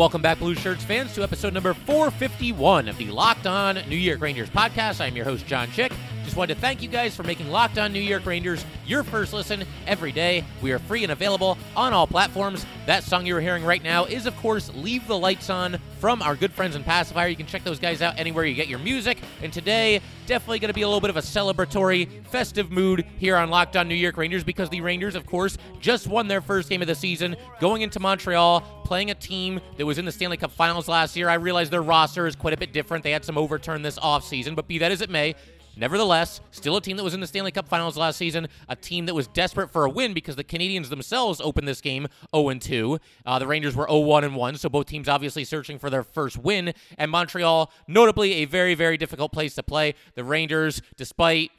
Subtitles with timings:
[0.00, 4.22] Welcome back, Blue Shirts fans, to episode number 451 of the Locked On New York
[4.22, 4.98] Rangers podcast.
[4.98, 5.92] I'm your host, John Chick.
[6.30, 9.32] Just wanted to thank you guys for making Locked On New York Rangers your first
[9.32, 10.44] listen every day.
[10.62, 12.64] We are free and available on all platforms.
[12.86, 16.36] That song you're hearing right now is, of course, Leave the Lights On from our
[16.36, 17.26] good friends in Pacifier.
[17.26, 19.18] You can check those guys out anywhere you get your music.
[19.42, 23.36] And today, definitely going to be a little bit of a celebratory, festive mood here
[23.36, 26.68] on Locked On New York Rangers because the Rangers, of course, just won their first
[26.68, 30.36] game of the season going into Montreal, playing a team that was in the Stanley
[30.36, 31.28] Cup Finals last year.
[31.28, 33.02] I realize their roster is quite a bit different.
[33.02, 35.34] They had some overturn this offseason, but be that as it may,
[35.80, 39.06] Nevertheless, still a team that was in the Stanley Cup Finals last season, a team
[39.06, 42.98] that was desperate for a win because the Canadiens themselves opened this game 0 2.
[43.24, 46.36] Uh, the Rangers were 0 1 1, so both teams obviously searching for their first
[46.36, 46.74] win.
[46.98, 49.94] And Montreal, notably a very, very difficult place to play.
[50.16, 51.50] The Rangers, despite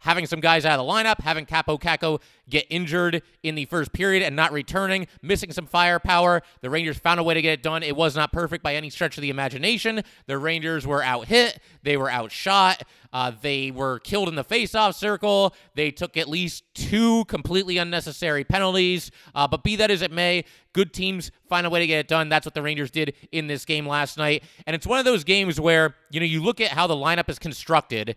[0.00, 3.92] having some guys out of the lineup, having Kaapo Kakko get injured in the first
[3.92, 6.42] period and not returning, missing some firepower.
[6.60, 7.82] The Rangers found a way to get it done.
[7.82, 10.02] It was not perfect by any stretch of the imagination.
[10.26, 12.82] The Rangers were out hit, they were outshot,
[13.16, 15.54] uh, they were killed in the faceoff circle.
[15.74, 19.10] They took at least two completely unnecessary penalties.
[19.34, 22.08] Uh, but be that as it may, good teams find a way to get it
[22.08, 22.28] done.
[22.28, 24.44] That's what the Rangers did in this game last night.
[24.66, 27.30] And it's one of those games where, you know, you look at how the lineup
[27.30, 28.16] is constructed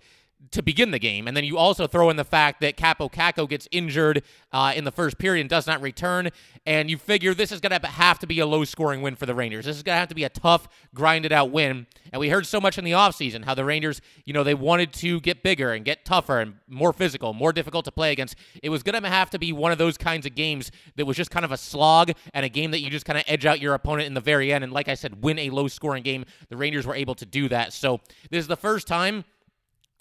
[0.51, 1.27] to begin the game.
[1.27, 4.83] And then you also throw in the fact that Kaapo Kakko gets injured uh, in
[4.83, 6.29] the first period and does not return.
[6.65, 9.25] And you figure this is going to have to be a low scoring win for
[9.25, 9.65] the Rangers.
[9.65, 11.87] This is going to have to be a tough, grinded out win.
[12.11, 14.93] And we heard so much in the offseason how the Rangers, you know, they wanted
[14.93, 18.35] to get bigger and get tougher and more physical, more difficult to play against.
[18.63, 21.17] It was going to have to be one of those kinds of games that was
[21.17, 23.59] just kind of a slog and a game that you just kind of edge out
[23.59, 24.63] your opponent in the very end.
[24.63, 26.25] And like I said, win a low scoring game.
[26.49, 27.73] The Rangers were able to do that.
[27.73, 27.99] So
[28.31, 29.25] this is the first time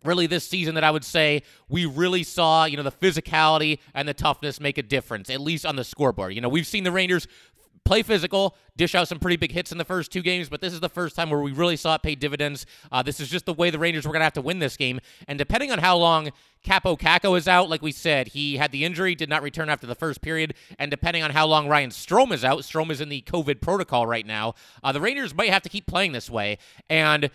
[0.04, 4.08] really this season that I would say we really saw, you know, the physicality and
[4.08, 6.34] the toughness make a difference, at least on the scoreboard.
[6.34, 7.26] You know, we've seen the Rangers
[7.88, 10.74] play physical, dish out some pretty big hits in the first two games, but this
[10.74, 12.66] is the first time where we really saw it pay dividends.
[12.92, 14.76] Uh, this is just the way the Rangers were going to have to win this
[14.76, 15.00] game.
[15.26, 16.30] And depending on how long
[16.66, 19.86] Kaapo Kakko is out, like we said, he had the injury, did not return after
[19.86, 20.54] the first period.
[20.78, 24.06] And depending on how long Ryan Strome is out, Strome is in the COVID protocol
[24.06, 24.54] right now,
[24.84, 26.58] uh, the Rangers might have to keep playing this way.
[26.90, 27.30] And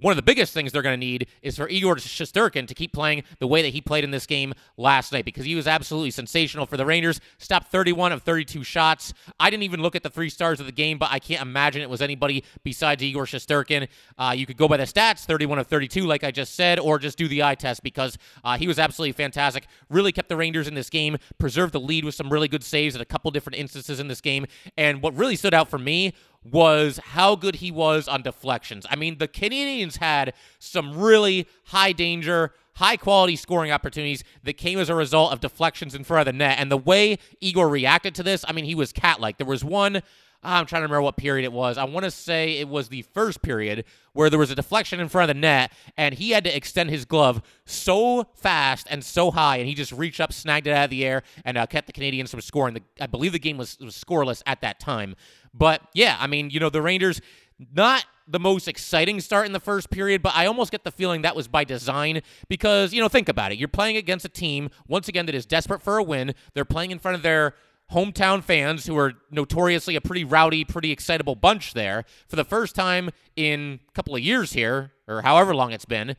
[0.00, 2.92] one of the biggest things they're going to need is for Igor Shesterkin to keep
[2.94, 6.10] playing the way that he played in this game last night because he was absolutely
[6.10, 7.20] sensational for the Rangers.
[7.36, 9.12] Stopped 31 of 32 shots.
[9.38, 11.82] I didn't even look at the three stars of the game, but I can't imagine
[11.82, 13.86] it was anybody besides Igor Shesterkin.
[14.16, 16.98] Uh, you could go by the stats 31 of 32, like I just said, or
[16.98, 19.66] just do the eye test because uh, he was absolutely fantastic.
[19.90, 22.94] Really kept the Rangers in this game, preserved the lead with some really good saves
[22.94, 24.46] at a couple different instances in this game.
[24.78, 26.14] And what really stood out for me
[26.44, 28.86] was how good he was on deflections.
[28.90, 34.78] I mean, the Canadiens had some really high danger, high quality scoring opportunities that came
[34.78, 36.58] as a result of deflections in front of the net.
[36.58, 39.38] And the way Igor reacted to this, I mean, he was cat like.
[39.38, 40.02] There was one.
[40.44, 41.78] I'm trying to remember what period it was.
[41.78, 45.08] I want to say it was the first period where there was a deflection in
[45.08, 49.30] front of the net, and he had to extend his glove so fast and so
[49.30, 51.86] high, and he just reached up, snagged it out of the air, and uh, kept
[51.86, 52.74] the Canadiens from scoring.
[52.74, 55.14] The, I believe the game was, was scoreless at that time.
[55.54, 57.20] But yeah, I mean, you know, the Rangers
[57.74, 61.22] not the most exciting start in the first period, but I almost get the feeling
[61.22, 63.58] that was by design because, you know, think about it.
[63.58, 66.34] You're playing against a team, once again, that is desperate for a win.
[66.54, 67.54] They're playing in front of their
[67.92, 72.74] hometown fans who are notoriously a pretty rowdy, pretty excitable bunch there for the first
[72.74, 76.16] time in a couple of years here, or however long it's been.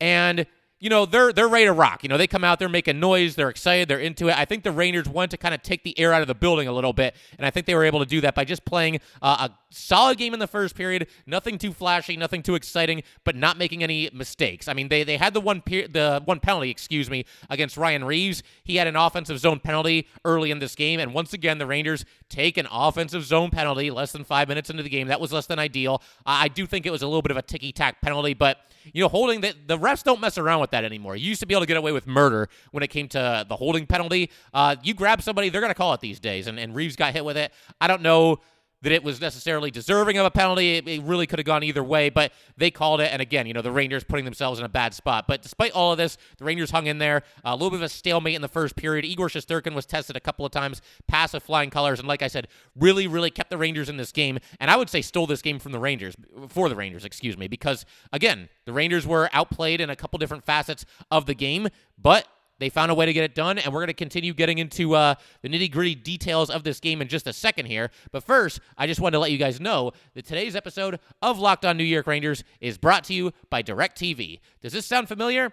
[0.00, 0.46] And
[0.82, 2.02] you know, they're they're ready to rock.
[2.02, 4.36] You know, they come out, they're making noise, they're excited, they're into it.
[4.36, 6.66] I think the Rangers wanted to kind of take the air out of the building
[6.66, 8.98] a little bit, and I think they were able to do that by just playing
[9.22, 13.36] uh, a solid game in the first period, nothing too flashy, nothing too exciting, but
[13.36, 14.66] not making any mistakes.
[14.66, 18.02] I mean, they they had the one pe- the one penalty, excuse me, against Ryan
[18.02, 18.42] Reaves.
[18.64, 22.04] He had an offensive zone penalty early in this game, and once again, the Rangers
[22.28, 25.06] take an offensive zone penalty less than five minutes into the game.
[25.06, 26.02] That was less than ideal.
[26.26, 28.58] I do think it was a little bit of a ticky tack penalty, but
[28.92, 31.16] you know, holding the the refs don't mess around with that anymore.
[31.16, 33.56] You used to be able to get away with murder when it came to the
[33.56, 34.30] holding penalty.
[34.52, 37.12] Uh, you grab somebody, they're going to call it these days, and, and Reaves got
[37.12, 37.52] hit with it.
[37.80, 38.40] I don't know
[38.82, 40.76] that it was necessarily deserving of a penalty.
[40.76, 43.12] It, it really could have gone either way, but they called it.
[43.12, 45.26] And again, you know, the Rangers putting themselves in a bad spot.
[45.26, 47.22] But despite all of this, the Rangers hung in there.
[47.44, 49.04] a little bit of a stalemate in the first period.
[49.04, 52.28] Igor Shesterkin was tested a couple of times, passed with flying colors, and like I
[52.28, 54.38] said, really, really kept the Rangers in this game.
[54.60, 56.14] And I would say stole this game from the Rangers,
[56.48, 60.44] for the Rangers, excuse me, because again, the Rangers were outplayed in a couple different
[60.44, 61.68] facets of the game,
[62.00, 62.26] but
[62.62, 64.94] they found a way to get it done, and we're going to continue getting into
[64.94, 67.90] uh, the nitty gritty details of this game in just a second here.
[68.12, 71.64] But first, I just wanted to let you guys know that today's episode of Locked
[71.64, 74.40] On New York Rangers is brought to you by DirecTV.
[74.60, 75.52] Does this sound familiar?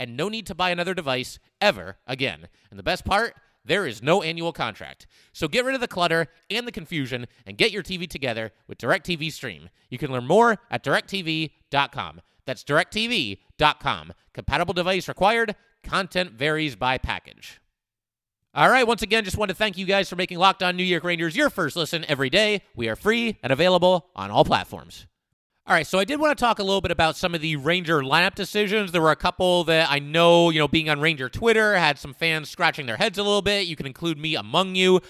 [0.00, 2.48] and no need to buy another device ever again.
[2.70, 3.36] And the best part?
[3.64, 5.06] There is no annual contract.
[5.34, 8.78] So get rid of the clutter and the confusion and get your TV together with
[8.78, 9.68] DirecTV Stream.
[9.90, 12.22] You can learn more at directv.com.
[12.46, 14.12] That's directv.com.
[14.32, 15.54] Compatible device required.
[15.84, 17.60] Content varies by package.
[18.54, 20.82] All right, once again, just want to thank you guys for making Locked On New
[20.82, 22.62] York Rangers your first listen every day.
[22.74, 25.06] We are free and available on all platforms.
[25.70, 27.54] All right, so I did want to talk a little bit about some of the
[27.54, 28.90] Ranger lineup decisions.
[28.90, 32.12] There were a couple that I know, you know, being on Ranger Twitter, had some
[32.12, 33.68] fans scratching their heads a little bit.
[33.68, 35.00] You can include me among you.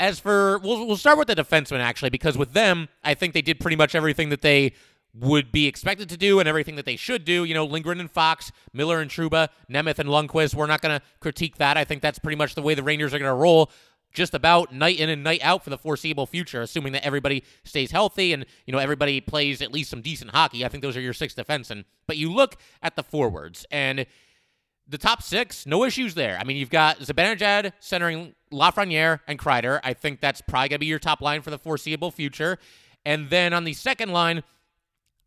[0.00, 3.42] As for, we'll, we'll start with the defensemen, actually, because with them, I think they
[3.42, 4.72] did pretty much everything that they
[5.14, 7.44] would be expected to do and everything that they should do.
[7.44, 10.52] You know, Lindgren and Fox, Miller and Trouba, Nemeth and Lundkvist.
[10.52, 11.76] We're not going to critique that.
[11.76, 13.70] I think that's pretty much the way the Rangers are going to roll
[14.18, 17.92] just about night in and night out for the foreseeable future, assuming that everybody stays
[17.92, 20.64] healthy and you know everybody plays at least some decent hockey.
[20.64, 21.84] I think those are your six defensemen.
[22.06, 24.04] But you look at the forwards and
[24.88, 26.36] the top six, no issues there.
[26.38, 29.80] I mean, you've got Zibanejad centering Lafreniere and Kreider.
[29.84, 32.58] I think that's probably gonna be your top line for the foreseeable future.
[33.06, 34.42] And then on the second line,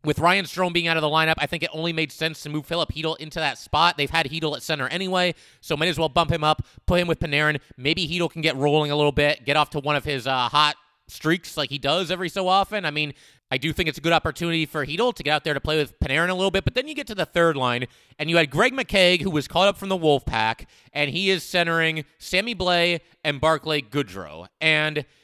[0.04, 2.50] with Ryan Strome being out of the lineup, I think it only made sense to
[2.50, 3.96] move Philip Chytil into that spot.
[3.96, 7.08] They've had Chytil at center anyway, so might as well bump him up, put him
[7.08, 7.60] with Panarin.
[7.76, 10.48] Maybe Chytil can get rolling a little bit, get off to one of his uh,
[10.48, 10.74] hot
[11.08, 12.84] streaks like he does every so often.
[12.84, 13.12] I mean,
[13.50, 15.76] I do think it's a good opportunity for Chytil to get out there to play
[15.76, 16.64] with Panarin a little bit.
[16.64, 17.86] But then you get to the third line,
[18.18, 21.30] and you had Greg McKegg, who was called up from the Wolf Pack, and he
[21.30, 24.48] is centering Sammy Blais and Barclay Goodrow.
[24.60, 25.04] And–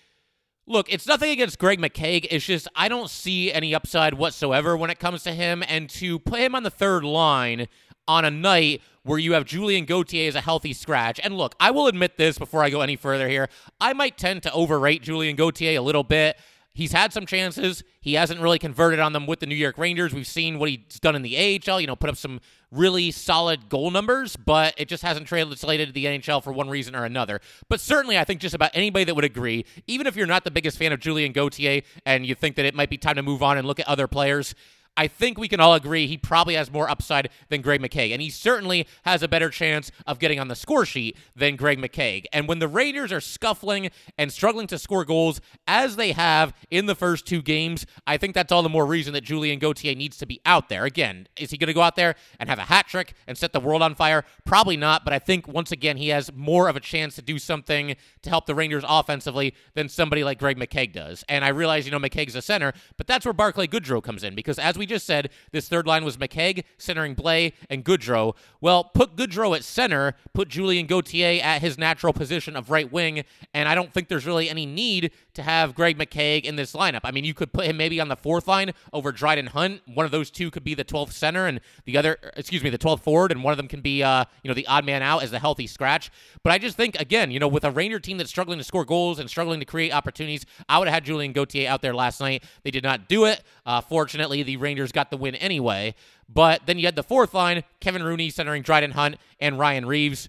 [0.71, 2.27] Look, it's nothing against Greg McKegg.
[2.31, 5.65] It's just I don't see any upside whatsoever when it comes to him.
[5.67, 7.69] And to put him on the third line
[8.07, 11.19] on a night where you have Julien Gauthier as a healthy scratch.
[11.25, 13.49] And look, I will admit this before I go any further here.
[13.81, 16.37] I might tend to overrate Julien Gauthier a little bit.
[16.79, 17.83] He's had some chances.
[18.01, 20.15] He hasn't really converted on them with the New York Rangers.
[20.15, 22.41] We've seen what he's done in the AHL, you know, put up some
[22.71, 26.95] really solid goal numbers, but it just hasn't translated to the NHL for one reason
[26.95, 27.41] or another.
[27.69, 30.53] But certainly, I think just about anybody that would agree, even if you're not the
[30.53, 33.43] biggest fan of Julien Gauthier and you think that it might be time to move
[33.43, 34.55] on and look at other players,
[34.99, 38.21] I think we can all agree he probably has more upside than Greg McKegg, and
[38.21, 42.25] he certainly has a better chance of getting on the score sheet than Greg McKegg.
[42.33, 46.87] And when the Raiders are scuffling and struggling to score goals as they have in
[46.87, 50.17] the first two games, I think that's all the more reason that Julien Gauthier needs
[50.17, 50.85] to be out there.
[50.85, 53.53] Again, is he going to go out there and have a hat trick and set
[53.53, 54.25] the world on fire?
[54.45, 57.39] Probably not, but I think once again he has more of a chance to do
[57.39, 61.25] something to help the Rangers offensively than somebody like Greg McKegg does.
[61.29, 64.35] And I realize, you know, McKegg's a center, but that's where Barclay Goodrow comes in
[64.35, 68.35] because as we just said, this third line was McKegg, centering Blais, and Goodrow.
[68.61, 73.25] Well, put Goodrow at center, put Julien Gauthier at his natural position of right wing,
[73.55, 77.01] and I don't think there's really any need to have Greg McKegg in this lineup.
[77.05, 79.83] I mean, you could put him maybe on the fourth line over Dryden Hunt.
[79.87, 82.79] One of those two could be the 12th center, and the other, excuse me, the
[82.79, 85.23] 12th forward, and one of them can be, uh, you know, the odd man out
[85.23, 86.11] as the healthy scratch.
[86.43, 88.85] But I just think, again, you know, with a Ranger team that's struggling to score
[88.85, 92.21] goals and struggling to create opportunities, I would have had Julien Gauthier out there last
[92.21, 92.43] night.
[92.63, 93.43] They did not do it.
[93.65, 95.95] Uh, fortunately, the Rangers got the win anyway.
[96.29, 100.29] But then you had the fourth line, Kevin Rooney centering Dryden Hunt and Ryan Reaves.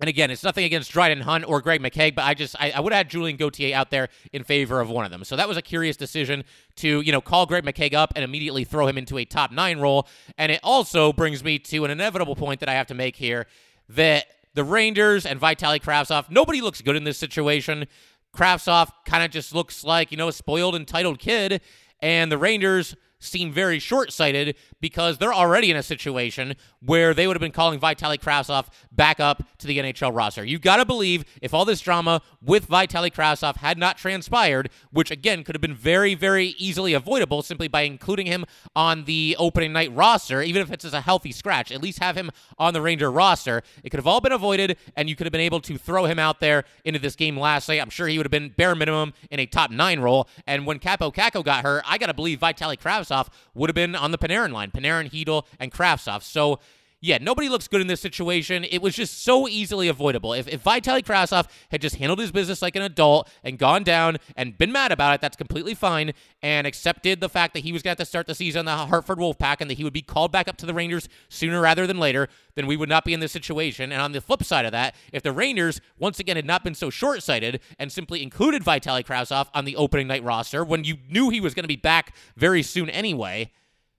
[0.00, 2.80] And again, it's nothing against Dryden Hunt or Greg McKegg, but I just I, I
[2.80, 5.24] would have had Julien Gauthier out there in favor of one of them.
[5.24, 6.44] So that was a curious decision
[6.76, 9.78] to you know call Greg McKegg up and immediately throw him into a top nine
[9.78, 10.08] role.
[10.38, 13.46] And it also brings me to an inevitable point that I have to make here
[13.90, 14.24] that
[14.54, 17.86] the Rangers and Vitaly Kravtsov, nobody looks good in this situation.
[18.34, 21.60] Kravtsov kind of just looks like you know a spoiled, entitled kid,
[22.00, 27.26] and the Rangers seem very short sighted because they're already in a situation where they
[27.26, 28.66] would have been calling Vitaly Kravtsov
[29.00, 30.44] back up to the NHL roster.
[30.44, 35.10] You got to believe if all this drama with Vitaly Kravtsov had not transpired, which
[35.10, 38.44] again could have been very, very easily avoidable simply by including him
[38.76, 42.14] on the opening night roster, even if it's as a healthy scratch, at least have
[42.14, 43.62] him on the Ranger roster.
[43.82, 46.18] It could have all been avoided, and you could have been able to throw him
[46.18, 47.80] out there into this game last night.
[47.80, 50.28] I'm sure he would have been bare minimum in a top nine role.
[50.46, 53.94] And when Kaapo Kakko got hurt, I got to believe Vitaly Kravtsov would have been
[53.94, 56.22] on the Panarin line, Panarin, Chytil, and Kravtsov.
[56.22, 56.60] So
[57.02, 58.62] yeah, nobody looks good in this situation.
[58.64, 60.34] It was just so easily avoidable.
[60.34, 64.18] If, if Vitaly Kravtsov had just handled his business like an adult and gone down
[64.36, 67.80] and been mad about it, that's completely fine, and accepted the fact that he was
[67.80, 70.30] going to start the season on the Hartford Wolfpack and that he would be called
[70.30, 73.20] back up to the Rangers sooner rather than later, then we would not be in
[73.20, 73.92] this situation.
[73.92, 76.74] And on the flip side of that, if the Rangers, once again, had not been
[76.74, 80.98] so short sighted and simply included Vitaly Kravtsov on the opening night roster when you
[81.08, 83.50] knew he was going to be back very soon anyway,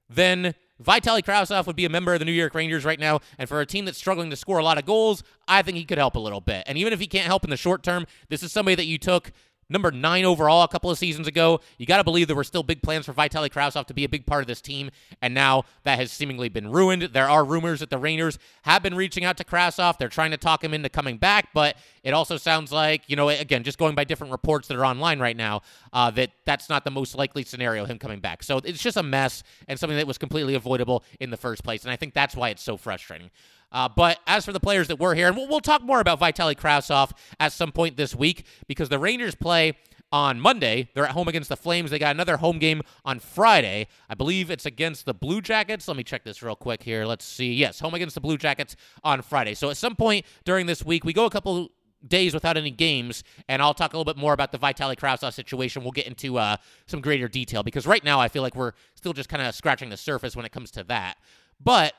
[0.07, 0.53] then
[0.83, 3.61] Vitaly Kravtsov would be a member of the New York Rangers right now, and for
[3.61, 6.15] a team that's struggling to score a lot of goals, I think he could help
[6.15, 6.63] a little bit.
[6.65, 8.97] And even if he can't help in the short term, this is somebody that you
[8.97, 9.31] took
[9.71, 11.61] number nine overall a couple of seasons ago.
[11.77, 14.09] You got to believe there were still big plans for Vitaly Kravtsov to be a
[14.09, 17.03] big part of this team, and now that has seemingly been ruined.
[17.13, 19.97] There are rumors that the Rangers have been reaching out to Kravtsov.
[19.97, 23.29] They're trying to talk him into coming back, but it also sounds like, you know,
[23.29, 25.61] again, just going by different reports that are online right now,
[25.93, 28.43] uh, that that's not the most likely scenario, him coming back.
[28.43, 31.83] So it's just a mess and something that was completely avoidable in the first place,
[31.83, 33.31] and I think that's why it's so frustrating.
[33.71, 36.19] Uh, but as for the players that were here, and we'll, we'll talk more about
[36.19, 39.77] Vitaly Kravtsov at some point this week because the Rangers play
[40.11, 40.89] on Monday.
[40.93, 41.91] They're at home against the Flames.
[41.91, 43.87] They got another home game on Friday.
[44.09, 45.87] I believe it's against the Blue Jackets.
[45.87, 47.05] Let me check this real quick here.
[47.05, 47.53] Let's see.
[47.53, 49.53] Yes, home against the Blue Jackets on Friday.
[49.53, 51.69] So at some point during this week, we go a couple
[52.05, 55.33] days without any games, and I'll talk a little bit more about the Vitaly Kravtsov
[55.33, 55.83] situation.
[55.83, 59.13] We'll get into uh, some greater detail because right now I feel like we're still
[59.13, 61.17] just kind of scratching the surface when it comes to that.
[61.63, 61.93] But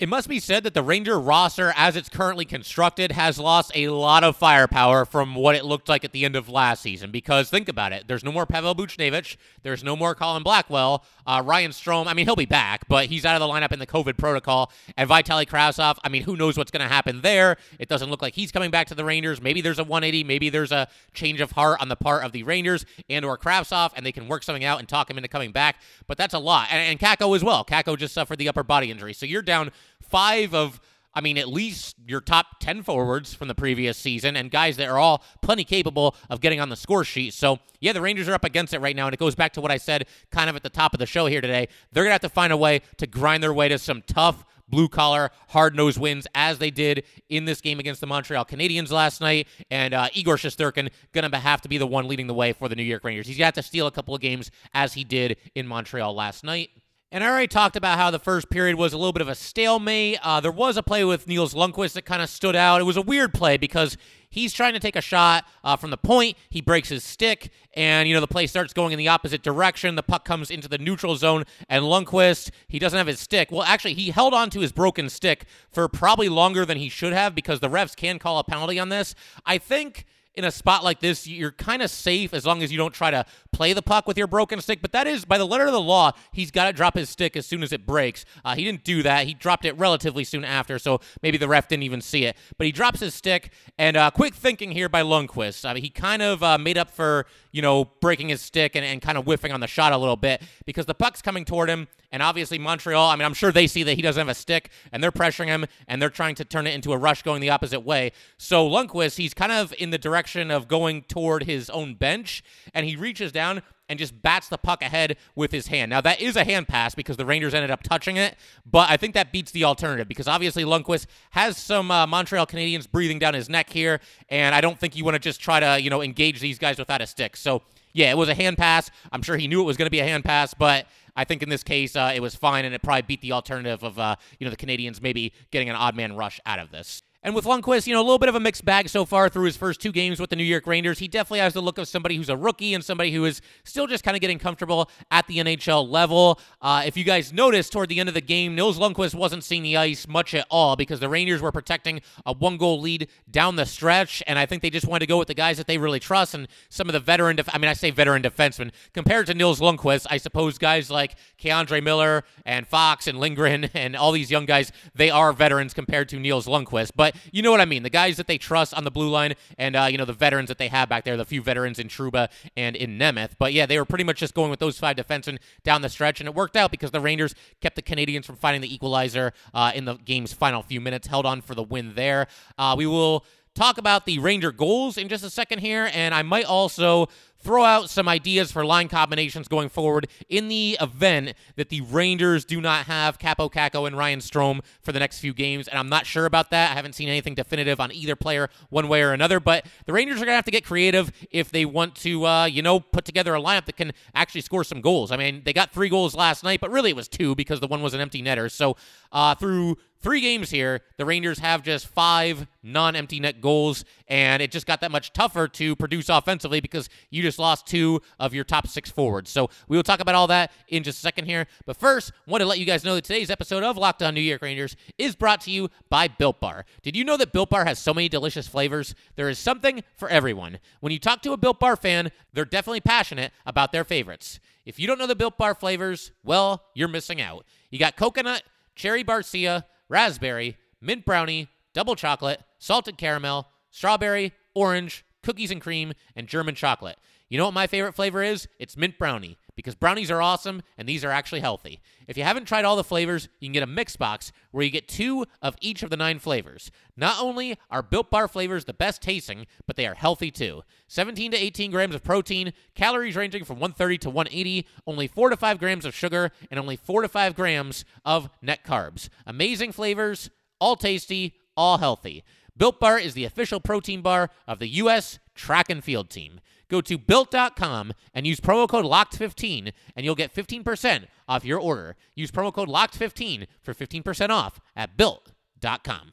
[0.00, 3.90] it must be said that the Ranger roster, as it's currently constructed, has lost a
[3.90, 7.10] lot of firepower from what it looked like at the end of last season.
[7.10, 11.42] Because think about it, there's no more Pavel Buchnevich, there's no more Colin Blackwell, uh,
[11.44, 12.06] Ryan Strome.
[12.06, 14.72] I mean, he'll be back, but he's out of the lineup in the COVID protocol.
[14.96, 15.98] And Vitaly Kravtsov.
[16.02, 17.58] I mean, who knows what's going to happen there?
[17.78, 19.42] It doesn't look like he's coming back to the Rangers.
[19.42, 22.42] Maybe there's a 180, maybe there's a change of heart on the part of the
[22.42, 25.52] Rangers and or Kravtsov, and they can work something out and talk him into coming
[25.52, 25.76] back.
[26.06, 27.66] But that's a lot, and, and Kakko as well.
[27.66, 29.70] Kakko just suffered the upper body injury, so you're down
[30.10, 30.80] five of
[31.12, 34.88] I mean, at least your top 10 forwards from the previous season and guys that
[34.88, 37.34] are all plenty capable of getting on the score sheet.
[37.34, 39.06] So, yeah, the Rangers are up against it right now.
[39.06, 41.06] And it goes back to what I said kind of at the top of the
[41.06, 41.68] show here today.
[41.92, 44.44] They're going to have to find a way to grind their way to some tough,
[44.68, 48.92] blue collar, hard nosed wins as they did in this game against the Montreal Canadiens
[48.92, 49.48] last night.
[49.68, 52.68] And uh, Igor Shesterkin going to have to be the one leading the way for
[52.68, 53.26] the New York Rangers.
[53.26, 56.70] He's got to steal a couple of games as he did in Montreal last night.
[57.12, 59.34] And I already talked about how the first period was a little bit of a
[59.34, 60.20] stalemate.
[60.22, 62.80] Uh, there was a play with Nils Lundkvist that kind of stood out.
[62.80, 63.96] It was a weird play because
[64.28, 66.36] he's trying to take a shot uh, from the point.
[66.50, 69.96] He breaks his stick, and you know the play starts going in the opposite direction.
[69.96, 73.50] The puck comes into the neutral zone, and Lundkvist he doesn't have his stick.
[73.50, 77.12] Well, actually, he held on to his broken stick for probably longer than he should
[77.12, 79.16] have because the refs can call a penalty on this.
[79.44, 82.78] I think in a spot like this, you're kind of safe as long as you
[82.78, 84.80] don't try to play the puck with your broken stick.
[84.80, 87.36] But that is, by the letter of the law, he's got to drop his stick
[87.36, 88.24] as soon as it breaks.
[88.44, 89.26] Uh, he didn't do that.
[89.26, 92.36] He dropped it relatively soon after, so maybe the ref didn't even see it.
[92.56, 95.68] But he drops his stick, and uh, quick thinking here by Lundkvist.
[95.68, 98.84] I mean, he kind of uh, made up for, you know, breaking his stick and,
[98.84, 101.68] and kind of whiffing on the shot a little bit because the puck's coming toward
[101.68, 101.88] him.
[102.12, 104.70] And obviously, Montreal, I mean, I'm sure they see that he doesn't have a stick
[104.90, 107.50] and they're pressuring him and they're trying to turn it into a rush going the
[107.50, 108.10] opposite way.
[108.36, 112.42] So Lundkvist, he's kind of in the direction of going toward his own bench
[112.74, 115.90] and he reaches down and just bats the puck ahead with his hand.
[115.90, 118.96] Now, that is a hand pass because the Rangers ended up touching it, but I
[118.96, 123.34] think that beats the alternative because obviously Lundkvist has some uh, Montreal Canadiens breathing down
[123.34, 126.02] his neck here, and I don't think you want to just try to, you know,
[126.02, 127.36] engage these guys without a stick.
[127.36, 127.62] So,
[127.92, 128.92] yeah, it was a hand pass.
[129.10, 130.86] I'm sure he knew it was going to be a hand pass, but
[131.16, 133.82] I think in this case uh, it was fine, and it probably beat the alternative
[133.82, 137.02] of uh, you know the Canadiens maybe getting an odd man rush out of this.
[137.22, 139.44] And with Lundkvist, you know, a little bit of a mixed bag so far through
[139.44, 140.98] his first two games with the New York Rangers.
[140.98, 143.86] He definitely has the look of somebody who's a rookie and somebody who is still
[143.86, 146.40] just kind of getting comfortable at the NHL level.
[146.62, 149.62] Uh, if you guys noticed toward the end of the game, Nils Lundkvist wasn't seeing
[149.62, 153.56] the ice much at all because the Rangers were protecting a one goal lead down
[153.56, 154.22] the stretch.
[154.26, 156.32] And I think they just wanted to go with the guys that they really trust
[156.32, 158.70] and some of the veteran, def- I mean, I say veteran defensemen.
[158.94, 163.94] Compared to Nils Lundkvist, I suppose guys like K'Andre Miller and Fox and Lindgren and
[163.94, 166.92] all these young guys, they are veterans compared to Nils Lundkvist.
[166.96, 167.82] But but you know what I mean.
[167.82, 170.48] The guys that they trust on the blue line and, uh, you know, the veterans
[170.48, 173.32] that they have back there, the few veterans in Trouba and in Nemeth.
[173.38, 176.20] But yeah, they were pretty much just going with those five defensemen down the stretch,
[176.20, 179.72] and it worked out because the Rangers kept the Canadiens from finding the equalizer uh,
[179.74, 182.26] in the game's final few minutes, held on for the win there.
[182.58, 183.24] Uh, we will
[183.54, 187.08] talk about the Ranger goals in just a second here, and I might also
[187.42, 192.44] throw out some ideas for line combinations going forward in the event that the Rangers
[192.44, 195.68] do not have Kaapo Kakko and Ryan Strome for the next few games.
[195.68, 196.72] And I'm not sure about that.
[196.72, 199.40] I haven't seen anything definitive on either player one way or another.
[199.40, 202.44] But the Rangers are going to have to get creative if they want to, uh,
[202.44, 205.10] you know, put together a lineup that can actually score some goals.
[205.10, 207.66] I mean, they got three goals last night, but really it was two because the
[207.66, 208.50] one was an empty netter.
[208.50, 208.76] So
[209.12, 214.42] uh, through three games here, the Rangers have just five non empty net goals, and
[214.42, 218.34] it just got that much tougher to produce offensively because you just lost two of
[218.34, 219.30] your top six forwards.
[219.30, 221.46] So we will talk about all that in just a second here.
[221.66, 224.20] But first, want to let you guys know that today's episode of Locked On New
[224.20, 226.64] York Rangers is brought to you by Built Bar.
[226.82, 228.94] Did you know that Built Bar has so many delicious flavors?
[229.16, 230.58] There is something for everyone.
[230.80, 234.40] When you talk to a Built Bar fan, they're definitely passionate about their favorites.
[234.64, 237.44] If you don't know the Built Bar flavors, well, you're missing out.
[237.70, 238.42] You got coconut,
[238.74, 246.28] cherry barcia, raspberry, mint brownie, double chocolate, salted caramel, strawberry, orange, cookies and cream, and
[246.28, 246.98] German chocolate.
[247.30, 248.48] You know what my favorite flavor is?
[248.58, 251.80] It's mint brownie because brownies are awesome and these are actually healthy.
[252.08, 254.70] If you haven't tried all the flavors, you can get a mix box where you
[254.70, 256.72] get two of each of the nine flavors.
[256.96, 260.62] Not only are Built Bar flavors the best tasting, but they are healthy too.
[260.88, 265.36] 17 to 18 grams of protein, calories ranging from 130 to 180, only 4 to
[265.36, 269.08] 5 grams of sugar, and only 4 to 5 grams of net carbs.
[269.24, 272.24] Amazing flavors, all tasty, all healthy.
[272.60, 275.18] Built Bar is the official protein bar of the U.S.
[275.34, 276.40] track and field team.
[276.68, 281.96] Go to built.com and use promo code LOCKED15 and you'll get 15% off your order.
[282.14, 286.12] Use promo code LOCKED15 for 15% off at built.com.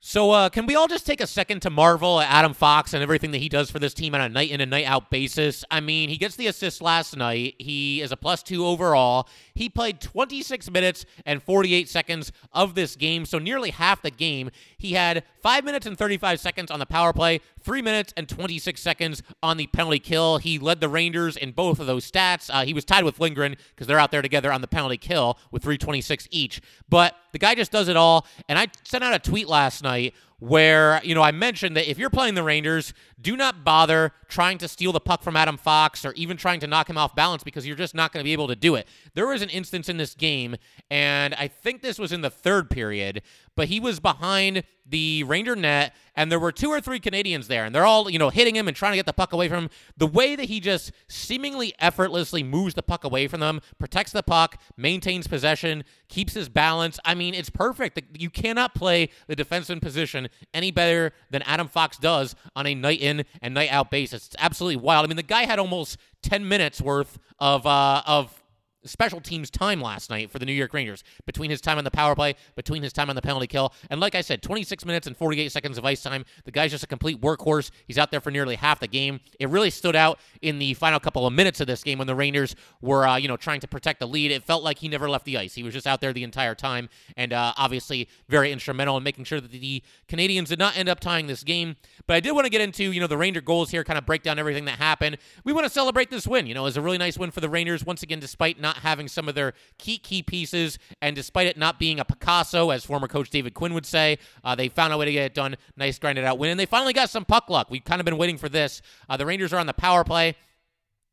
[0.00, 3.02] So, uh, can we all just take a second to marvel at Adam Fox and
[3.02, 5.64] everything that he does for this team on a night in and night out basis?
[5.72, 7.56] I mean, he gets the assist last night.
[7.58, 9.28] He is a plus two overall.
[9.56, 14.52] He played 26 minutes and 48 seconds of this game, so nearly half the game.
[14.78, 18.80] He had five minutes and 35 seconds on the power play, three minutes and 26
[18.80, 20.38] seconds on the penalty kill.
[20.38, 22.48] He led the Rangers in both of those stats.
[22.52, 25.40] Uh, he was tied with Lindgren because they're out there together on the penalty kill
[25.50, 26.60] with 326 each.
[26.88, 28.26] But the guy just does it all.
[28.48, 31.98] And I sent out a tweet last night where, you know, I mentioned that if
[31.98, 36.04] you're playing the Rangers, do not bother trying to steal the puck from Adam Fox
[36.04, 38.32] or even trying to knock him off balance because you're just not going to be
[38.32, 38.86] able to do it.
[39.14, 40.56] There was an instance in this game,
[40.90, 43.22] and I think this was in the third period,
[43.56, 47.64] but he was behind the Ranger net, and there were two or three Canadiens there,
[47.64, 49.64] and they're all, you know, hitting him and trying to get the puck away from
[49.64, 49.70] him.
[49.96, 54.22] The way that he just seemingly effortlessly moves the puck away from them, protects the
[54.22, 56.98] puck, maintains possession, keeps his balance.
[57.04, 58.00] I mean, it's perfect.
[58.18, 63.00] You cannot play the defenseman position any better than Adam Fox does on a night
[63.00, 64.26] in and night out basis.
[64.26, 65.04] It's absolutely wild.
[65.04, 68.42] I mean, the guy had almost 10 minutes worth of uh, of
[68.84, 71.90] special teams time last night for the New York Rangers between his time on the
[71.90, 73.72] power play, between his time on the penalty kill.
[73.90, 76.24] And like I said, 26 minutes and 48 seconds of ice time.
[76.44, 77.70] The guy's just a complete workhorse.
[77.86, 79.20] He's out there for nearly half the game.
[79.38, 82.14] It really stood out in the final couple of minutes of this game when the
[82.14, 84.30] Rangers were, uh, you know, trying to protect the lead.
[84.30, 85.54] It felt like he never left the ice.
[85.54, 89.24] He was just out there the entire time and uh, obviously very instrumental in making
[89.24, 91.76] sure that the Canadiens did not end up tying this game.
[92.06, 94.06] But I did want to get into, you know, the Ranger goals here, kind of
[94.06, 95.18] break down everything that happened.
[95.44, 96.46] We want to celebrate this win.
[96.46, 98.67] You know, it was a really nice win for the Rangers once again, despite not
[98.76, 102.84] having some of their key key pieces, and despite it not being a Picasso, as
[102.84, 105.56] former coach David Quinn would say, uh, they found a way to get it done.
[105.76, 107.68] Nice grinded out win, and they finally got some puck luck.
[107.70, 108.82] We've kind of been waiting for this.
[109.08, 110.36] Uh, the Rangers are on the power play.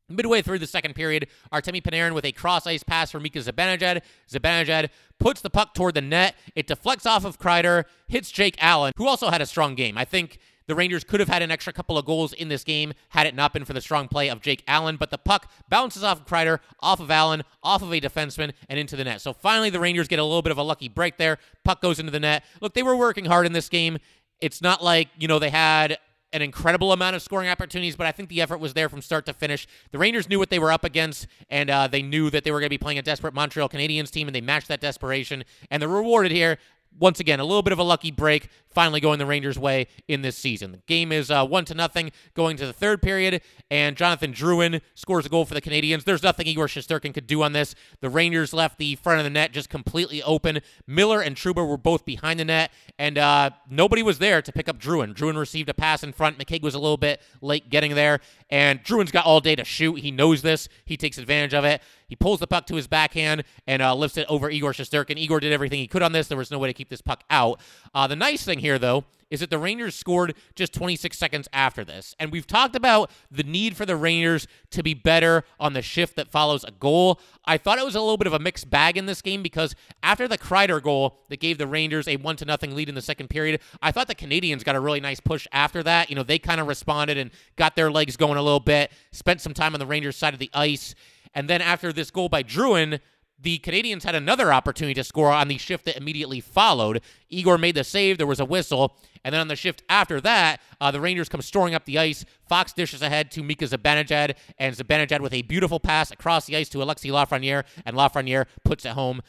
[0.08, 4.02] Midway through the second period, Artemi Panarin with a cross ice pass for Mika Zibanejad.
[4.30, 6.36] Zibanejad puts the puck toward the net.
[6.54, 9.98] It deflects off of Kreider, hits Jake Allen, who also had a strong game.
[9.98, 12.92] I think the Rangers could have had an extra couple of goals in this game
[13.10, 16.02] had it not been for the strong play of Jake Allen, but the puck bounces
[16.02, 19.20] off of Kreider, off of Allen, off of a defenseman, and into the net.
[19.20, 21.38] So finally, the Rangers get a little bit of a lucky break there.
[21.64, 22.44] Puck goes into the net.
[22.60, 23.98] Look, they were working hard in this game.
[24.40, 25.98] It's not like, you know, they had
[26.32, 29.24] an incredible amount of scoring opportunities, but I think the effort was there from start
[29.26, 29.66] to finish.
[29.92, 32.60] The Rangers knew what they were up against, and uh, they knew that they were
[32.60, 35.44] going to be playing a desperate Montreal Canadiens team, and they matched that desperation.
[35.70, 36.58] And they're rewarded here
[36.98, 40.22] once again, a little bit of a lucky break, finally going the Rangers' way in
[40.22, 40.72] this season.
[40.72, 44.80] The game is uh, one to nothing going to the third period, and Jonathan Drouin
[44.94, 46.04] scores a goal for the Canadiens.
[46.04, 47.74] There's nothing Igor Shesterkin could do on this.
[48.00, 50.60] The Rangers left the front of the net just completely open.
[50.86, 54.68] Miller and Trouba were both behind the net, and uh, nobody was there to pick
[54.68, 55.14] up Drouin.
[55.14, 56.38] Drouin received a pass in front.
[56.38, 60.00] McKegg was a little bit late getting there, and Drouin's got all day to shoot.
[60.00, 60.68] He knows this.
[60.84, 61.80] He takes advantage of it.
[62.06, 65.18] He pulls the puck to his backhand and uh, lifts it over Igor Shesterkin.
[65.18, 66.28] Igor did everything he could on this.
[66.28, 67.60] There was no way to keep this puck out.
[67.94, 71.84] Uh, the nice thing here, though, is that the Rangers scored just 26 seconds after
[71.84, 72.14] this.
[72.18, 76.16] And we've talked about the need for the Rangers to be better on the shift
[76.16, 77.20] that follows a goal.
[77.44, 79.74] I thought it was a little bit of a mixed bag in this game because
[80.02, 83.02] after the Kreider goal that gave the Rangers a 1 to nothing lead in the
[83.02, 86.08] second period, I thought the Canadiens got a really nice push after that.
[86.08, 89.40] You know, they kind of responded and got their legs going a little bit, spent
[89.40, 90.94] some time on the Rangers side of the ice.
[91.34, 93.00] And then after this goal by Drouin,
[93.38, 97.02] the Canadiens had another opportunity to score on the shift that immediately followed.
[97.28, 98.16] Igor made the save.
[98.16, 98.96] There was a whistle.
[99.24, 102.24] And then on the shift after that, uh, the Rangers come storing up the ice.
[102.48, 106.68] Fox dishes ahead to Mika Zibanejad, and Zibanejad with a beautiful pass across the ice
[106.70, 109.20] to Alexi Lafreniere, and Lafreniere puts it home.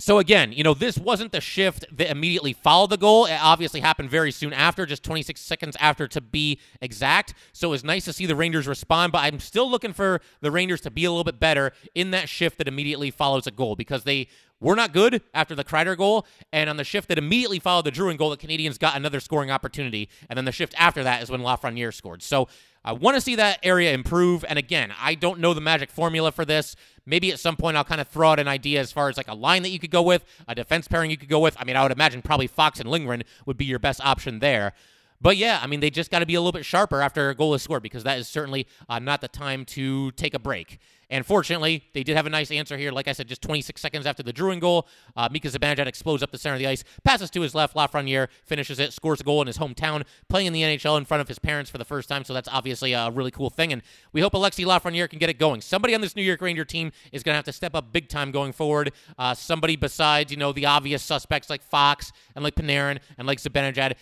[0.00, 3.26] So again, you know, this wasn't the shift that immediately followed the goal.
[3.26, 7.34] It obviously happened very soon after, just 26 seconds after to be exact.
[7.52, 10.50] So it was nice to see the Rangers respond, but I'm still looking for the
[10.50, 13.76] Rangers to be a little bit better in that shift that immediately follows a goal
[13.76, 16.26] because they were not good after the Kreider goal.
[16.50, 19.50] And on the shift that immediately followed the Drouin goal, the Canadiens got another scoring
[19.50, 20.08] opportunity.
[20.30, 22.22] And then the shift after that is when Lafreniere scored.
[22.22, 22.48] So
[22.84, 24.44] I want to see that area improve.
[24.48, 26.76] And again, I don't know the magic formula for this.
[27.04, 29.28] Maybe at some point I'll kind of throw out an idea as far as like
[29.28, 31.56] a line that you could go with, a defense pairing you could go with.
[31.58, 34.72] I mean, I would imagine probably Fox and Lindgren would be your best option there.
[35.20, 37.34] But yeah, I mean, they just got to be a little bit sharper after a
[37.34, 40.78] goal is scored because that is certainly uh, not the time to take a break.
[41.10, 42.92] And fortunately, they did have a nice answer here.
[42.92, 46.30] Like I said, just 26 seconds after the Drouin goal, uh, Mika Zibanejad explodes up
[46.30, 47.74] the center of the ice, passes to his left.
[47.74, 51.20] Lafreniere finishes it, scores a goal in his hometown, playing in the NHL in front
[51.20, 52.22] of his parents for the first time.
[52.24, 53.72] So that's obviously a really cool thing.
[53.72, 55.60] And we hope Alexi Lafreniere can get it going.
[55.60, 58.08] Somebody on this New York Ranger team is going to have to step up big
[58.08, 58.92] time going forward.
[59.18, 63.40] Uh, somebody besides, you know, the obvious suspects like Fox and like Panarin and like
[63.40, 63.94] Zibanejad.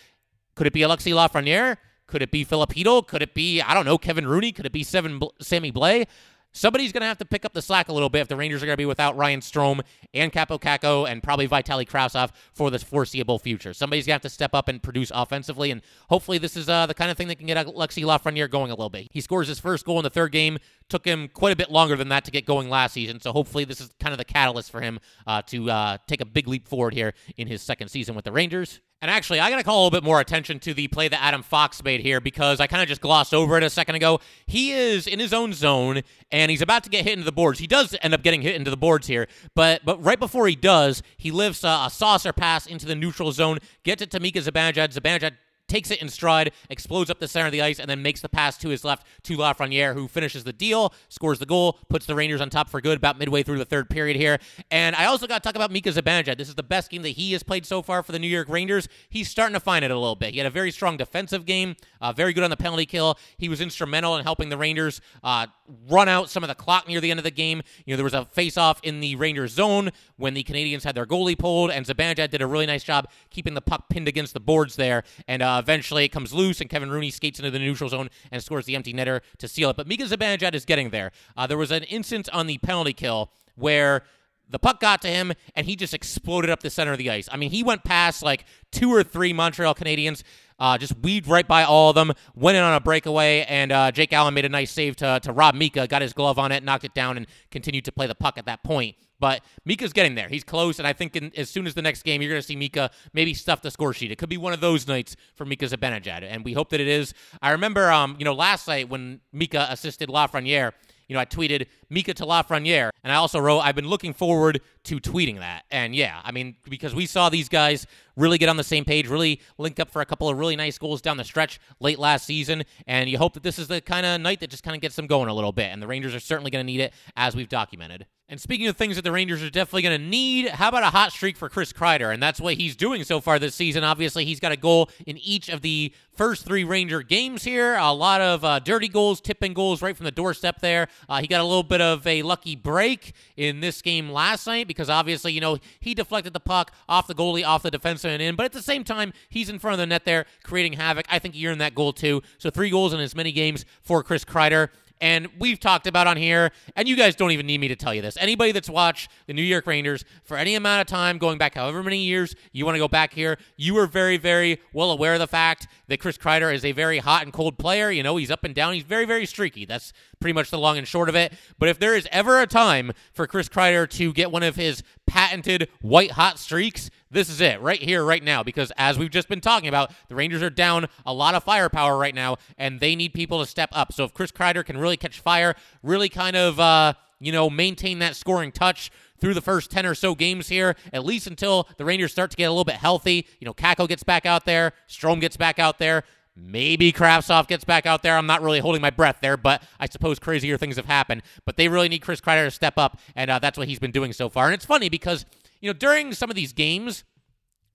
[0.54, 1.78] Could it be Alexi Lafreniere?
[2.06, 3.02] Could it be Filipino?
[3.02, 4.50] Could it be, I don't know, Kevin Rooney?
[4.50, 6.06] Could it be Seven Sammy Blais?
[6.52, 8.62] Somebody's going to have to pick up the slack a little bit if the Rangers
[8.62, 9.80] are going to be without Ryan Strome
[10.14, 13.72] and Kaapo Kakko and probably Vitaly Kravtsov for the foreseeable future.
[13.72, 16.86] Somebody's going to have to step up and produce offensively, and hopefully this is uh,
[16.86, 19.08] the kind of thing that can get Alexi Lafreniere going a little bit.
[19.10, 20.58] He scores his first goal in the third game.
[20.88, 23.64] Took him quite a bit longer than that to get going last season, so hopefully
[23.64, 26.66] this is kind of the catalyst for him uh, to uh, take a big leap
[26.66, 28.80] forward here in his second season with the Rangers.
[29.00, 31.22] And actually, I got to call a little bit more attention to the play that
[31.22, 34.18] Adam Fox made here because I kind of just glossed over it a second ago.
[34.46, 37.60] He is in his own zone and he's about to get hit into the boards.
[37.60, 40.56] He does end up getting hit into the boards here, but but right before he
[40.56, 44.40] does, he lifts a, a saucer pass into the neutral zone, gets it to Mika
[44.40, 44.92] Zibanejad.
[44.92, 45.34] Zibanejad
[45.68, 48.28] takes it in stride, explodes up the center of the ice, and then makes the
[48.28, 52.14] pass to his left to Lafreniere, who finishes the deal, scores the goal, puts the
[52.14, 54.38] Rangers on top for good about midway through the third period here.
[54.70, 56.38] And I also got to talk about Mika Zibanejad.
[56.38, 58.48] This is the best game that he has played so far for the New York
[58.48, 58.88] Rangers.
[59.08, 60.32] He's starting to find it a little bit.
[60.32, 63.18] He had a very strong defensive game, uh, very good on the penalty kill.
[63.36, 65.46] He was instrumental in helping the Rangers uh,
[65.88, 67.62] run out some of the clock near the end of the game.
[67.84, 71.06] You know, there was a face-off in the Rangers zone when the Canadiens had their
[71.06, 74.40] goalie pulled, and Zibanejad did a really nice job keeping the puck pinned against the
[74.40, 75.04] boards there.
[75.26, 78.42] And uh, eventually it comes loose, and Kevin Rooney skates into the neutral zone and
[78.42, 79.76] scores the empty netter to seal it.
[79.76, 81.12] But Mika Zibanejad is getting there.
[81.36, 84.04] Uh, there was an instance on the penalty kill where
[84.50, 87.28] the puck got to him and he just exploded up the center of the ice.
[87.30, 90.22] I mean, he went past like two or three Montreal Canadiens,
[90.58, 93.90] uh, just weaved right by all of them, went in on a breakaway, and uh,
[93.90, 96.64] Jake Allen made a nice save to, to rob Mika, got his glove on it,
[96.64, 98.96] knocked it down, and continued to play the puck at that point.
[99.20, 100.28] But Mika's getting there.
[100.28, 102.46] He's close, and I think in, as soon as the next game, you're going to
[102.46, 104.12] see Mika maybe stuff the score sheet.
[104.12, 106.88] It could be one of those nights for Mika Zibanejad, and we hope that it
[106.88, 107.14] is.
[107.42, 110.72] I remember, um, you know, last night when Mika assisted Lafreniere,
[111.08, 114.60] you know, I tweeted Mika to Lafreniere, and I also wrote, I've been looking forward
[114.84, 115.64] to tweeting that.
[115.70, 119.08] And yeah, I mean, because we saw these guys really get on the same page,
[119.08, 122.26] really link up for a couple of really nice goals down the stretch late last
[122.26, 124.82] season, and you hope that this is the kind of night that just kind of
[124.82, 125.72] gets them going a little bit.
[125.72, 128.06] And the Rangers are certainly going to need it, as we've documented.
[128.30, 130.90] And speaking of things that the Rangers are definitely going to need, how about a
[130.90, 132.12] hot streak for Chris Kreider?
[132.12, 133.84] And that's what he's doing so far this season.
[133.84, 137.76] Obviously, he's got a goal in each of the first three Ranger games here.
[137.76, 140.88] A lot of uh, dirty goals, tipping goals right from the doorstep there.
[141.08, 144.68] Uh, he got a little bit of a lucky break in this game last night
[144.68, 148.20] because obviously, you know, he deflected the puck off the goalie, off the defenseman, and
[148.20, 148.36] in.
[148.36, 151.06] But at the same time, he's in front of the net there, creating havoc.
[151.08, 152.20] I think he earned that goal too.
[152.36, 154.68] So three goals in as many games for Chris Kreider.
[155.00, 157.94] And we've talked about on here, and you guys don't even need me to tell
[157.94, 158.16] you this.
[158.18, 161.82] Anybody that's watched the New York Rangers for any amount of time, going back however
[161.82, 165.20] many years you want to go back here, you are very, very well aware of
[165.20, 167.90] the fact that Chris Kreider is a very hot and cold player.
[167.90, 168.74] You know, he's up and down.
[168.74, 169.64] He's very, very streaky.
[169.64, 171.32] That's pretty much the long and short of it.
[171.58, 174.82] But if there is ever a time for Chris Kreider to get one of his
[175.06, 178.42] patented white hot streaks, this is it right here, right now.
[178.42, 181.96] Because as we've just been talking about, the Rangers are down a lot of firepower
[181.96, 183.92] right now, and they need people to step up.
[183.92, 186.60] So if Chris Kreider can really catch fire, really kind of.
[186.60, 188.90] Uh, you know, maintain that scoring touch
[189.20, 192.36] through the first 10 or so games here, at least until the Rangers start to
[192.36, 193.26] get a little bit healthy.
[193.40, 196.04] You know, Kakko gets back out there, Strome gets back out there.
[196.40, 198.16] Maybe Kravtsov gets back out there.
[198.16, 201.22] I'm not really holding my breath there, but I suppose crazier things have happened.
[201.44, 203.90] But they really need Chris Kreider to step up, and uh, that's what he's been
[203.90, 204.46] doing so far.
[204.46, 205.26] And it's funny because,
[205.60, 207.04] you know, during some of these games,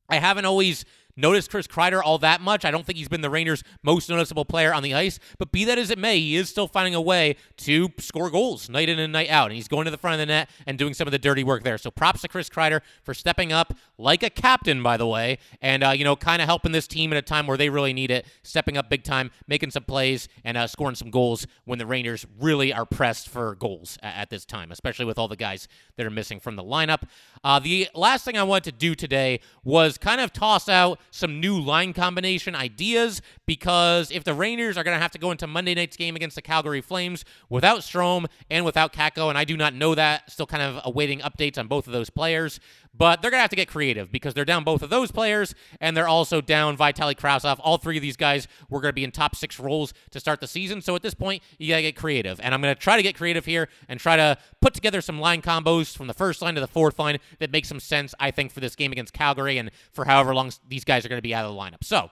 [0.09, 2.65] I haven't always noticed Chris Kreider all that much.
[2.65, 5.65] I don't think he's been the Rangers' most noticeable player on the ice, but be
[5.65, 8.99] that as it may, he is still finding a way to score goals night in
[8.99, 9.47] and night out.
[9.47, 11.43] And he's going to the front of the net and doing some of the dirty
[11.43, 11.77] work there.
[11.77, 15.83] So props to Chris Kreider for stepping up like a captain, by the way, and,
[15.83, 18.11] uh, you know, kind of helping this team at a time where they really need
[18.11, 21.85] it, stepping up big time, making some plays, and uh, scoring some goals when the
[21.85, 25.67] Rangers really are pressed for goals at, at, this time, especially with all the guys
[25.97, 27.03] that are missing from the lineup.
[27.43, 31.39] Uh, the last thing I wanted to do today was kind of toss out some
[31.39, 35.47] new line combination ideas because if the Rangers are going to have to go into
[35.47, 39.57] Monday night's game against the Calgary Flames without Strome and without Kakko, and I do
[39.57, 42.59] not know that, still kind of awaiting updates on both of those players,
[42.93, 45.55] but they're going to have to get creative because they're down both of those players
[45.81, 47.59] and they're also down Vitaly Kravtsov.
[47.59, 50.39] All three of these guys were going to be in top six roles to start
[50.39, 50.81] the season.
[50.81, 52.39] So at this point, you got to get creative.
[52.41, 55.19] And I'm going to try to get creative here and try to put together some
[55.19, 58.31] line combos from the first line to the fourth line that make some sense, I
[58.31, 61.23] think, for this game against Calgary and for however long these guys are going to
[61.23, 61.83] be out of the lineup.
[61.83, 62.11] So,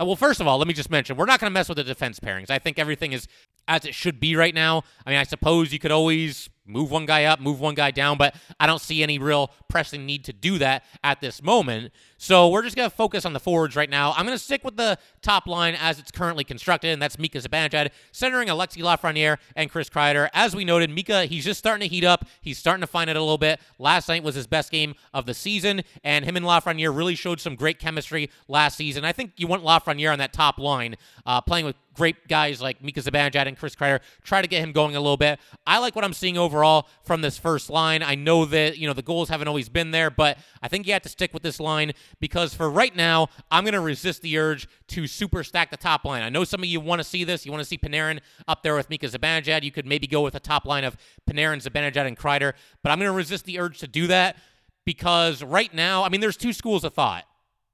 [0.00, 1.76] uh, well, first of all, let me just mention we're not going to mess with
[1.76, 2.50] the defense pairings.
[2.50, 3.28] I think everything is
[3.68, 4.82] as it should be right now.
[5.06, 8.16] I mean, I suppose you could always move one guy up, move one guy down,
[8.16, 11.92] but I don't see any real pressing need to do that at this moment.
[12.24, 14.12] So we're just going to focus on the forwards right now.
[14.12, 17.36] I'm going to stick with the top line as it's currently constructed, and that's Mika
[17.36, 20.30] Zibanejad, centering Alexi Lafreniere and Chris Kreider.
[20.32, 22.24] As we noted, Mika, he's just starting to heat up.
[22.40, 23.60] He's starting to find it a little bit.
[23.78, 27.40] Last night was his best game of the season, and him and Lafreniere really showed
[27.40, 29.04] some great chemistry last season.
[29.04, 32.82] I think you want Lafreniere on that top line, uh, playing with great guys like
[32.82, 34.00] Mika Zibanejad and Chris Kreider.
[34.22, 35.38] Try to get him going a little bit.
[35.66, 38.02] I like what I'm seeing overall from this first line.
[38.02, 40.92] I know that, you know, the goals haven't always been there, but I think you
[40.92, 44.38] have to stick with this line because for right now, I'm going to resist the
[44.38, 46.22] urge to super stack the top line.
[46.22, 47.44] I know some of you want to see this.
[47.44, 49.62] You want to see Panarin up there with Mika Zibanejad.
[49.62, 50.96] You could maybe go with a top line of
[51.28, 54.36] Panarin, Zibanejad, and Kreider, but I'm going to resist the urge to do that
[54.84, 57.24] because right now, I mean, there's two schools of thought.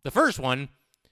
[0.05, 0.69] The first one,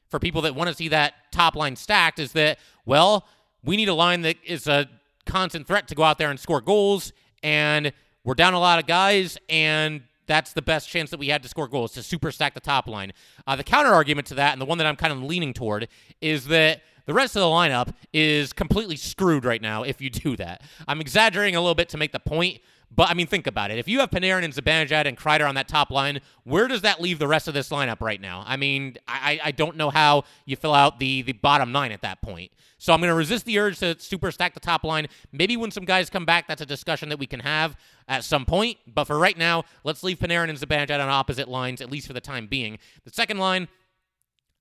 [0.09, 3.27] for people that want to see that top line stacked, is that, well,
[3.63, 4.89] we need a line that is a
[5.27, 7.13] constant threat to go out there and score goals,
[7.43, 7.93] and
[8.25, 11.49] we're down a lot of guys, and that's the best chance that we had to
[11.49, 13.13] score goals to super stack the top line.
[13.47, 15.89] Uh, the counter argument to that, and the one that I'm kind of leaning toward,
[16.21, 20.37] is that the rest of the lineup is completely screwed right now if you do
[20.37, 20.63] that.
[20.87, 23.79] I'm exaggerating a little bit to make the point, but I mean, think about it.
[23.79, 27.01] If you have Panarin and Zibanejad and Kreider on that top line, where does that
[27.01, 28.45] leave the rest of this lineup right now?
[28.47, 32.03] I mean, I, I don't know how you fill out the the bottom nine at
[32.03, 32.51] that point.
[32.79, 35.09] So I'm going to resist the urge to super stack the top line.
[35.33, 38.47] Maybe when some guys come back, that's a discussion that we can have at some
[38.47, 38.79] point.
[38.87, 42.13] But for right now, let's leave Panarin and Zibanejad on opposite lines, at least for
[42.13, 42.79] the time being.
[43.05, 43.67] The second line,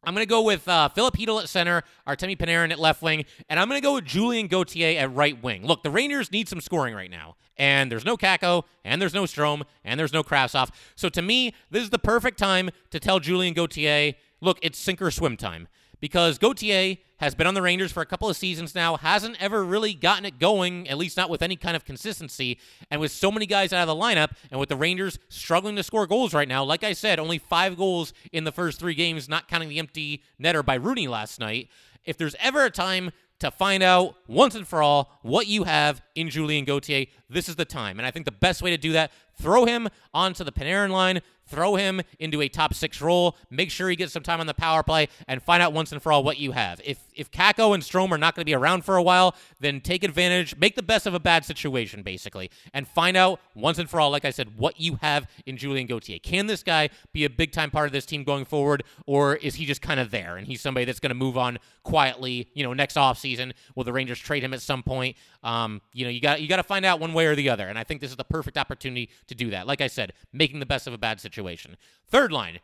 [0.08, 3.60] I'm going to go with uh, Chytil at center, Artemi Panarin at left wing, and
[3.60, 5.68] I'm going to go with Julien Gauthier at right wing.
[5.68, 9.24] Look, the Rangers need some scoring right now, and there's no Kakko, and there's no
[9.24, 10.70] Strome, and there's no Kravtsov.
[10.96, 15.02] So to me, this is the perfect time to tell Julien Gauthier, look, it's sink
[15.02, 15.68] or swim time
[16.00, 19.64] because Gauthier has been on the Rangers for a couple of seasons now, hasn't ever
[19.64, 22.60] really gotten it going, at least not with any kind of consistency.
[22.92, 25.84] And with so many guys out of the lineup, and with the Rangers struggling to
[25.84, 29.28] score goals right now, like I said, only five goals in the first three games,
[29.28, 31.70] not counting the empty netter by Rooney last night.
[32.06, 36.02] If there's ever a time to find out once and for all what you have
[36.16, 38.00] in Julien Gauthier, this is the time.
[38.00, 41.22] And I think the best way to do that, throw him onto the Panarin line,
[41.48, 44.54] throw him into a top six role, make sure he gets some time on the
[44.54, 46.82] power play, and find out once and for all what you have.
[46.84, 49.82] If if Kakko and Strome are not going to be around for a while, then
[49.82, 53.90] take advantage, make the best of a bad situation, basically, and find out once and
[53.90, 56.20] for all, like I said, what you have in Julien Gauthier.
[56.20, 59.56] Can this guy be a big time part of this team going forward, or is
[59.56, 62.64] he just kind of there and he's somebody that's going to move on quietly, you
[62.64, 63.54] know, next offseason?
[63.76, 65.18] Will the Rangers trade him at some point?
[65.44, 67.68] Um, you know, you got you got to find out one way or the other,
[67.68, 69.68] and I think this is the perfect opportunity to do that.
[69.68, 71.78] Like I said, making the best of a bad situation.
[72.08, 72.60] Third line,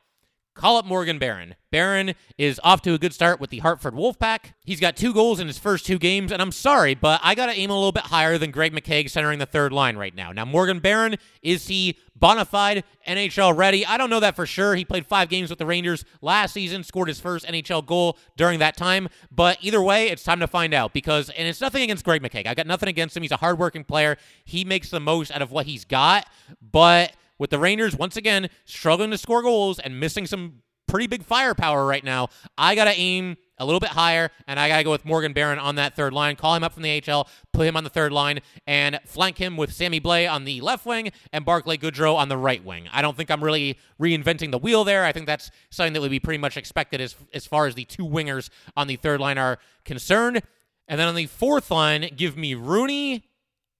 [0.54, 1.56] Call up Morgan Barron.
[1.72, 4.54] Barron is off to a good start with the Hartford Wolfpack.
[4.64, 7.48] He's got two goals in his first two games, and I'm sorry, but I got
[7.48, 10.32] to aim a little bit higher than Greg McKegg centering the third line right now.
[10.32, 13.84] Now, Morgan Barron, is he bona fide NHL ready?
[13.84, 14.76] I don't know that for sure.
[14.76, 18.60] He played five games with the Rangers last season, scored his first NHL goal during
[18.60, 22.06] that time, but either way, it's time to find out because, and it's nothing against
[22.06, 22.46] Greg McKegg.
[22.46, 23.24] I got nothing against him.
[23.24, 24.18] He's a hardworking player.
[24.46, 26.28] He makes the most out of what he's got,
[26.62, 31.26] but with the Rangers once again struggling to score goals and missing some pretty big
[31.26, 32.30] firepower right now.
[32.58, 35.34] I got to aim a little bit higher, and I got to go with Morgan
[35.34, 36.38] Barron on that third line.
[36.38, 39.58] Call him up from the HL, put him on the third line, and flank him
[39.58, 42.88] with Sammy Blais on the left wing and Barclay Goodrow on the right wing.
[42.94, 45.04] I don't think I'm really reinventing the wheel there.
[45.04, 47.84] I think that's something that would be pretty much expected as, as far as the
[47.84, 50.42] two wingers on the third line are concerned.
[50.88, 53.26] And then on the fourth line, give me Rooney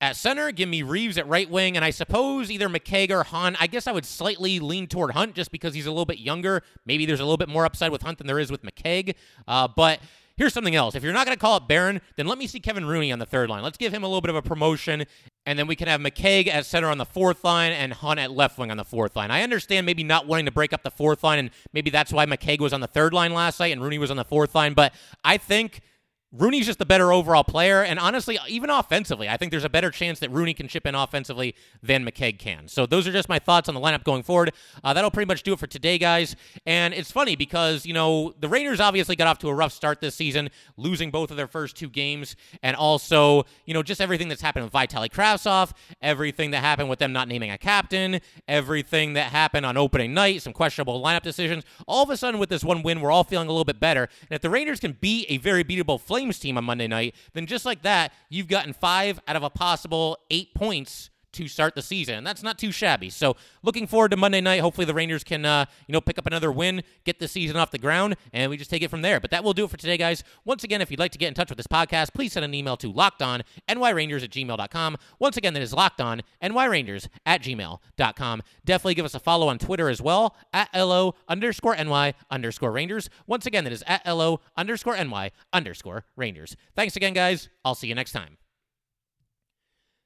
[0.04, 3.56] at center, give me Reaves at right wing, and I suppose either McKegg or Hunt.
[3.62, 6.62] I guess I would slightly lean toward Hunt just because he's a little bit younger.
[6.86, 9.16] Maybe there's a little bit more upside with Hunt than there is with McKegg.
[9.48, 10.02] Uh, but
[10.36, 10.94] here's something else.
[10.96, 13.20] If you're not going to call it Barron, then let me see Kevin Rooney on
[13.20, 13.64] the third line.
[13.64, 15.06] Let's give him a little bit of a promotion,
[15.46, 18.30] and then we can have McKegg at center on the fourth line and Hunt at
[18.30, 19.32] left wing on the fourth line.
[19.32, 22.26] I understand maybe not wanting to break up the fourth line, and maybe that's why
[22.26, 24.74] McKegg was on the third line last night and Rooney was on the fourth line,
[24.74, 25.80] but I think–
[26.36, 29.92] Rooney's just the better overall player, and honestly, even offensively, I think there's a better
[29.92, 32.68] chance that Rooney can chip in offensively than McKegg can.
[32.68, 34.52] So those are just my thoughts on the lineup going forward.
[34.84, 36.36] Uh, that'll pretty much do it for today, guys.
[36.66, 40.02] And it's funny because you know the Rangers obviously got off to a rough start
[40.02, 44.28] this season, losing both of their first two games, and also you know just everything
[44.28, 49.14] that's happened with Vitaly Kravtsov, everything that happened with them not naming a captain, everything
[49.14, 51.64] that happened on opening night, some questionable lineup decisions.
[51.88, 54.10] All of a sudden, with this one win, we're all feeling a little bit better.
[54.22, 57.16] And if the Rangers can be a very beatable Flame Flames team on Monday night,
[57.34, 61.76] then just like that, you've gotten five out of a possible eight points to start
[61.76, 62.16] the season.
[62.16, 63.10] And that's not too shabby.
[63.10, 64.62] So looking forward to Monday night.
[64.62, 67.72] Hopefully the Rangers can, uh, you know, pick up another win, get the season off
[67.72, 69.20] the ground, and we just take it from there.
[69.20, 70.24] But that will do it for today, guys.
[70.46, 72.54] Once again, if you'd like to get in touch with this podcast, please send an
[72.54, 74.98] email to lockedonnyrangers at gmail.com.
[75.20, 78.42] Once again, that is lockedonnyrangers at gmail.com.
[78.66, 83.10] Definitely give us a follow on Twitter as well, at LO underscore NY underscore Rangers.
[83.28, 86.56] Once again, that is at LO underscore NY underscore Rangers.
[86.76, 87.50] Thanks again, guys.
[87.66, 88.38] I'll see you next time.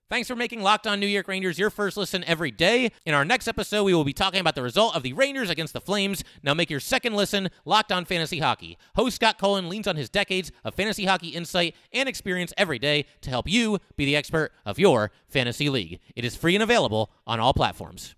[0.09, 2.93] Thanks for making Locked On New York Rangers your first listen every day.
[3.05, 5.73] In our next episode, we will be talking about the result of the Rangers against
[5.73, 6.23] the Flames.
[6.41, 8.77] Now make your second listen Locked On Fantasy Hockey.
[8.95, 13.05] Host Scott Cullen leans on his decades of fantasy hockey insight and experience every day
[13.19, 15.99] to help you be the expert of your fantasy league.
[16.15, 18.15] It is free and available on all platforms.